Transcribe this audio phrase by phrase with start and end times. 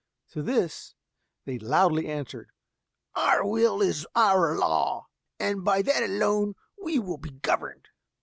[0.31, 0.95] To this
[1.45, 2.11] they answered loudly,
[3.13, 5.05] "Our will is our law,
[5.39, 7.87] and by that alone we will be governed!"